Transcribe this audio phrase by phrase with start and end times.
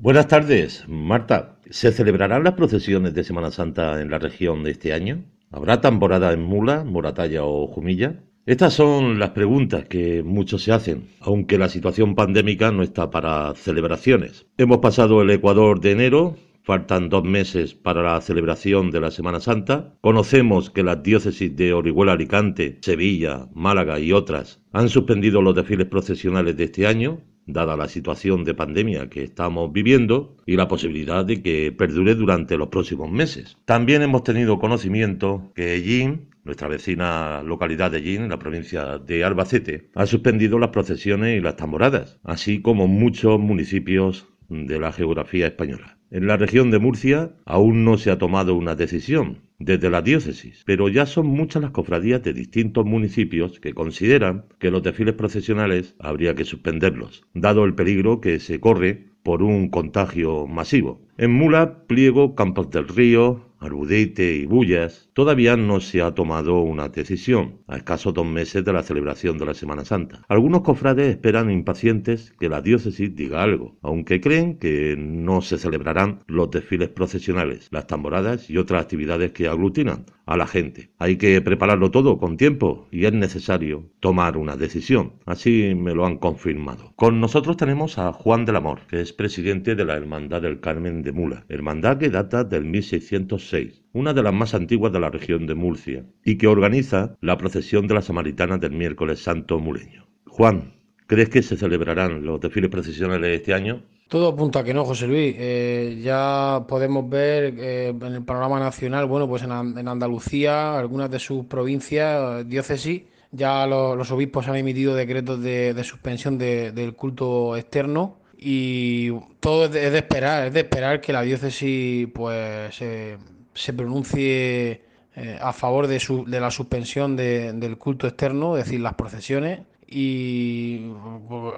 [0.00, 1.58] Buenas tardes, Marta.
[1.70, 5.24] ¿Se celebrarán las procesiones de Semana Santa en la región de este año?
[5.50, 8.22] ¿Habrá temporada en Mula, Moratalla o Jumilla?
[8.46, 13.52] Estas son las preguntas que muchos se hacen, aunque la situación pandémica no está para
[13.56, 14.46] celebraciones.
[14.56, 19.40] Hemos pasado el Ecuador de enero, faltan dos meses para la celebración de la Semana
[19.40, 19.96] Santa.
[20.00, 25.88] Conocemos que las diócesis de Orihuela, Alicante, Sevilla, Málaga y otras han suspendido los desfiles
[25.88, 31.24] procesionales de este año dada la situación de pandemia que estamos viviendo y la posibilidad
[31.24, 33.56] de que perdure durante los próximos meses.
[33.64, 39.24] También hemos tenido conocimiento que Ellín, nuestra vecina localidad de Ellín, en la provincia de
[39.24, 45.46] Albacete, ha suspendido las procesiones y las tamboradas, así como muchos municipios de la geografía
[45.46, 45.97] española.
[46.10, 50.62] En la región de Murcia aún no se ha tomado una decisión desde la diócesis,
[50.64, 55.96] pero ya son muchas las cofradías de distintos municipios que consideran que los desfiles procesionales
[55.98, 61.07] habría que suspenderlos, dado el peligro que se corre por un contagio masivo.
[61.20, 66.88] En Mula, Pliego, Campos del Río, Arbudeite y Bullas, todavía no se ha tomado una
[66.90, 70.22] decisión, a escasos dos meses de la celebración de la Semana Santa.
[70.28, 76.20] Algunos cofrades esperan impacientes que la diócesis diga algo, aunque creen que no se celebrarán
[76.28, 80.90] los desfiles procesionales, las tamboradas y otras actividades que aglutinan a la gente.
[80.98, 85.14] Hay que prepararlo todo con tiempo y es necesario tomar una decisión.
[85.26, 86.92] Así me lo han confirmado.
[86.94, 91.02] Con nosotros tenemos a Juan del Amor, que es presidente de la Hermandad del Carmen
[91.02, 93.54] de Mula, hermandad que data del 1600
[93.92, 97.86] una de las más antiguas de la región de Murcia, y que organiza la procesión
[97.86, 100.06] de las Samaritanas del miércoles santo muleño.
[100.26, 100.74] Juan,
[101.06, 103.82] ¿crees que se celebrarán los desfiles procesionales este año?
[104.08, 105.34] Todo apunta a que no, José Luis.
[105.38, 111.18] Eh, ya podemos ver eh, en el panorama nacional, bueno, pues en, Andalucía, algunas de
[111.18, 119.10] sus provincias, diócesis, ya los, obispos han emitido decretos de, suspensión del culto externo y
[119.40, 123.18] todo es de, esperar, es de esperar que la diócesis pues se
[123.58, 124.82] se pronuncie
[125.16, 129.60] eh, a favor de, su, de la suspensión del culto externo, es decir, las procesiones.
[129.86, 130.86] Y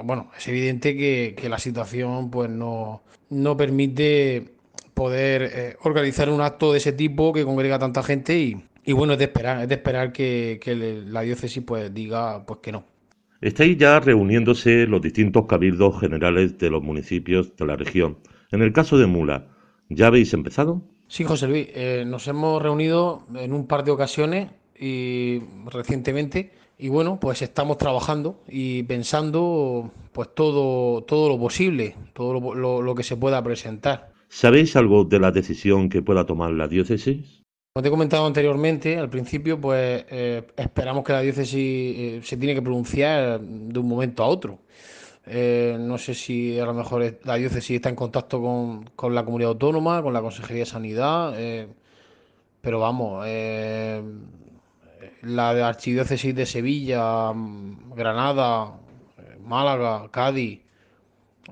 [0.03, 4.55] bueno, es evidente que, la situación pues no, no permite
[4.95, 9.15] poder eh, organizar un acto de ese tipo que congrega tanta gente y, y, bueno,
[9.15, 12.85] es de esperar, es de esperar que, la diócesis pues diga pues que no.
[13.41, 18.19] Estáis ya reuniéndose los distintos cabildos generales de los municipios de la región.
[18.51, 19.47] En el caso de Mula,
[19.89, 20.83] ¿ya habéis empezado?
[21.09, 26.89] Sí, José Luis, eh, nos hemos reunido en un par de ocasiones y recientemente y
[26.89, 33.17] bueno, pues estamos trabajando y pensando pues todo, todo lo posible, todo lo, que se
[33.17, 34.13] pueda presentar.
[34.29, 37.40] ¿Sabéis algo de la decisión que pueda tomar la diócesis?
[37.73, 42.37] Como te he comentado anteriormente, al principio, pues eh, esperamos que la diócesis eh, se
[42.37, 44.59] tiene que pronunciar de un momento a otro.
[45.25, 49.51] Eh, no sé si a lo mejor la diócesis está en contacto con, la comunidad
[49.53, 51.33] autónoma, con la Consejería de Sanidad,
[52.61, 53.25] pero vamos,
[55.23, 58.81] la de Archidiócesis de Sevilla, mm, Granada,
[59.45, 60.61] Málaga, Cádiz,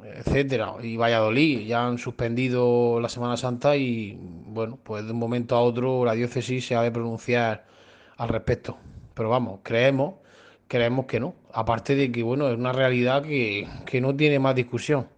[0.03, 5.57] etcétera, y Valladolid ya han suspendido la Semana Santa y bueno, pues de un momento
[5.57, 7.67] a otro la diócesis se ha de pronunciar
[8.17, 8.77] al respecto.
[9.15, 10.15] Pero vamos, creemos
[10.69, 11.35] creemos que no.
[11.53, 13.67] Aparte de que, bueno, es una realidad que,
[14.01, 15.09] no tiene más discusión.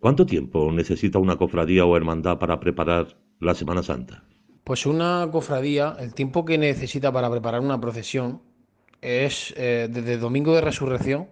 [0.00, 4.24] ¿Cuánto tiempo necesita una cofradía o hermandad para preparar la Semana Santa?
[4.64, 8.42] Pues una cofradía, el tiempo que necesita para preparar una procesión
[9.00, 11.28] es eh, desde el domingo de resurrección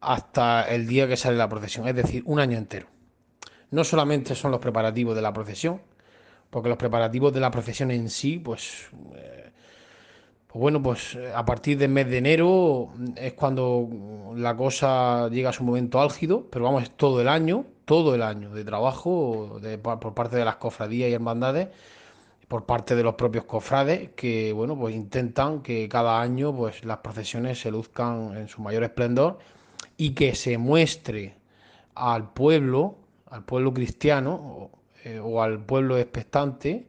[0.00, 2.86] hasta el día que sale la procesión, es decir, un año entero.
[3.70, 5.80] No solamente son los preparativos de la procesión,
[6.50, 9.48] porque los preparativos de la procesión en sí, pues eh,
[10.48, 15.50] pues bueno, pues eh, a partir del mes de enero es cuando la cosa llega
[15.50, 19.60] a su momento álgido, pero vamos, es todo el año, todo el año de trabajo
[19.82, 21.68] por parte de las cofradías y hermandades,
[22.48, 26.98] por parte de los propios cofrades, que bueno, pues intentan que cada año pues las
[26.98, 29.38] procesiones se luzcan en su mayor esplendor
[29.98, 31.34] y que se muestre
[31.94, 34.70] al pueblo, al pueblo cristiano o
[35.04, 36.86] eh, al pueblo expectante,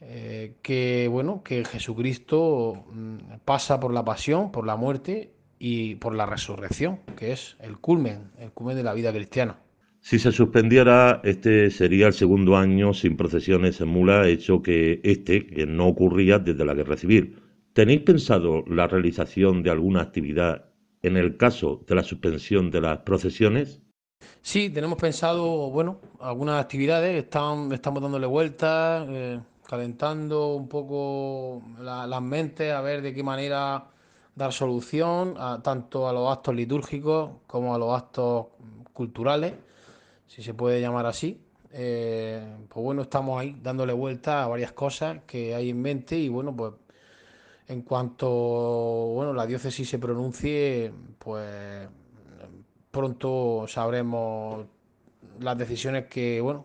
[0.00, 6.14] eh, que bueno que Jesucristo mm, pasa por la pasión, por la muerte y por
[6.14, 9.58] la resurrección, que es el culmen, el culmen de la vida cristiana.
[10.00, 15.46] Si se suspendiera, este sería el segundo año sin procesiones en Mula, hecho que este,
[15.46, 17.40] que no ocurría desde la guerra civil.
[17.72, 20.65] ¿Tenéis pensado la realización de alguna actividad
[21.06, 23.80] en el caso de la suspensión de las procesiones?
[24.42, 29.06] Sí, tenemos pensado, bueno, algunas actividades, están, estamos dándole vueltas.
[29.08, 33.84] Eh, calentando un poco las mentes a ver de qué manera
[34.34, 38.46] dar solución tanto a los actos litúrgicos como a los actos
[38.92, 39.54] culturales.
[40.26, 41.42] si se puede llamar así.
[41.72, 46.28] Eh, pues bueno, estamos ahí dándole vuelta a varias cosas que hay en mente y
[46.28, 46.72] bueno, pues
[47.68, 51.88] en cuanto bueno, la diócesis se pronuncie, pues
[52.90, 54.66] pronto sabremos
[55.40, 56.64] las decisiones que, bueno,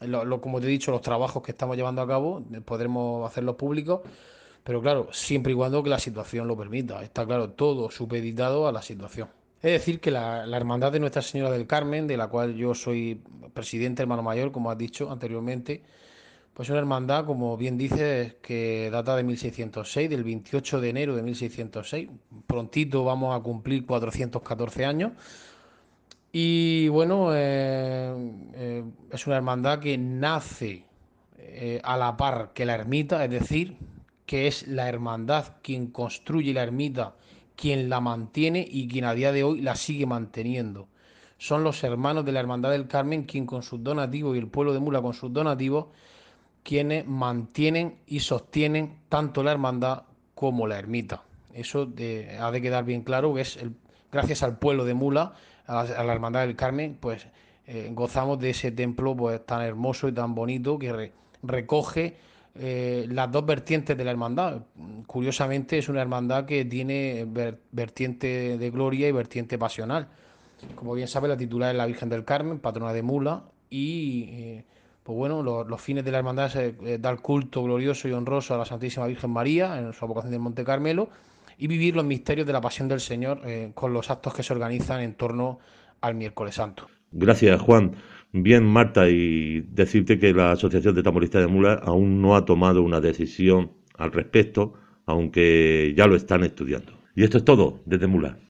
[0.00, 4.00] lo, como te he dicho, los trabajos que estamos llevando a cabo, podremos hacerlos públicos,
[4.64, 7.02] pero claro, siempre y cuando que la situación lo permita.
[7.02, 9.28] Está claro, todo supeditado a la situación.
[9.60, 13.20] Es decir, que la, Hermandad de Nuestra Señora del Carmen, de la cual yo soy
[13.52, 15.82] presidente, hermano mayor, como has dicho anteriormente,
[16.58, 21.22] pues una hermandad, como bien dices, que data de 1606, del 28 de enero de
[21.22, 22.08] 1606.
[22.48, 25.12] Prontito vamos a cumplir 414 años.
[26.32, 28.12] Y bueno, eh,
[28.54, 30.84] eh, es una hermandad que nace
[31.36, 33.76] eh, a la par que la ermita, es decir,
[34.26, 37.14] que es la hermandad quien construye la ermita
[37.54, 40.88] quien la mantiene y quien a día de hoy la sigue manteniendo.
[41.38, 44.72] Son los hermanos de la Hermandad del Carmen quien con sus donativos y el pueblo
[44.72, 45.86] de Mula con sus donativos
[46.62, 50.02] quienes mantienen y sostienen tanto la hermandad
[50.34, 51.22] como la ermita.
[51.52, 51.92] Eso
[52.40, 53.74] ha de quedar bien claro que es el,
[54.12, 55.34] gracias al pueblo de Mula,
[55.66, 57.26] a la, Hermandad del Carmen, pues
[57.66, 61.12] eh, gozamos de ese templo pues tan hermoso y tan bonito que
[61.42, 62.16] recoge
[62.54, 64.62] eh, las dos vertientes de la hermandad.
[65.06, 67.26] Curiosamente es una hermandad que tiene
[67.70, 70.08] vertiente de gloria y vertiente pasional.
[70.74, 74.64] Como bien sabe, la titular es la Virgen del Carmen, patrona de Mula, y eh,
[75.08, 78.58] pues bueno, los, fines de la hermandad es eh, dar culto glorioso y honroso a
[78.58, 81.08] la Santísima Virgen María en su vocación del Monte Carmelo
[81.56, 83.40] y vivir los misterios de la pasión del Señor
[83.72, 85.60] con los actos que se organizan en torno
[86.02, 86.88] al miércoles santo.
[87.10, 87.92] Gracias, Juan.
[88.32, 92.82] Bien, Marta, y decirte que la Asociación de Tamoristas de Mula aún no ha tomado
[92.82, 94.74] una decisión al respecto,
[95.06, 96.92] aunque ya lo están estudiando.
[97.16, 98.38] Y esto es todo desde Mula.